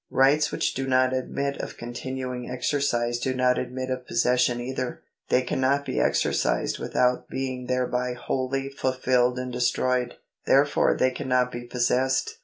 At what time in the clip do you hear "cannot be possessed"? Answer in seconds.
11.11-12.39